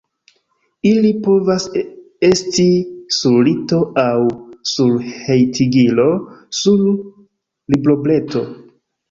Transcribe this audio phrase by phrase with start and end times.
[0.91, 1.67] Ili povas
[2.29, 2.65] esti
[3.17, 4.15] sur lito aŭ
[4.71, 4.97] sur
[5.29, 6.09] hejtigilo,
[6.63, 8.45] sur librobreto.